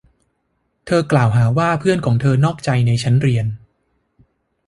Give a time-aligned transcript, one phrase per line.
[0.85, 3.47] เธอกล่าวหาว่าเพื่อนของเธอนอกใจในชั้นเรียน